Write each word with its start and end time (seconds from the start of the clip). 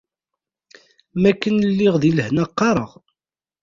Mi 1.21 1.27
akken 1.29 1.55
i 1.63 1.67
lliɣ 1.71 1.95
di 2.01 2.11
lehna, 2.17 2.45
qqareɣ. 2.49 2.91